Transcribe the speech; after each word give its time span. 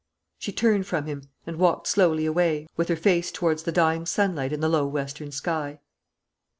She 0.39 0.51
turned 0.51 0.87
from 0.87 1.05
him, 1.05 1.29
and 1.45 1.57
walked 1.57 1.85
slowly 1.85 2.25
away, 2.25 2.65
with 2.75 2.87
her 2.89 2.95
face 2.95 3.31
towards 3.31 3.61
the 3.61 3.71
dying 3.71 4.07
sunlight 4.07 4.51
in 4.51 4.59
the 4.59 4.67
low 4.67 4.87
western 4.87 5.31
sky. 5.31 5.79